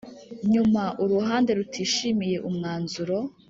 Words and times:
nyuma 0.51 0.83
Uruhande 1.03 1.51
rutishimiye 1.57 2.37
umwanzuro 2.49 3.17